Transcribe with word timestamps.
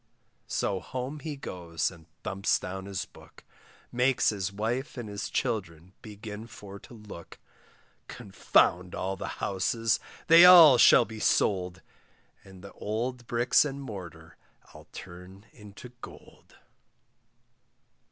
So 0.47 0.79
home 0.79 1.19
he 1.19 1.35
goes 1.35 1.91
and 1.91 2.07
thumps 2.23 2.57
down 2.57 2.87
his 2.87 3.05
book, 3.05 3.43
Makes 3.91 4.29
his 4.29 4.51
wife 4.51 4.97
and 4.97 5.07
his 5.07 5.29
children 5.29 5.93
begin 6.01 6.47
for 6.47 6.79
to 6.79 6.95
look; 6.95 7.37
Confound 8.07 8.95
all 8.95 9.15
the 9.15 9.27
houses, 9.45 9.99
they 10.25 10.43
all 10.43 10.79
shall 10.79 11.05
be 11.05 11.19
sold, 11.19 11.83
And 12.43 12.63
the 12.63 12.73
old 12.73 13.27
bricks 13.27 13.63
and 13.63 13.79
mortar 13.79 14.37
I'll 14.73 14.87
turn 14.91 15.45
into 15.51 15.89
gold. 16.01 16.55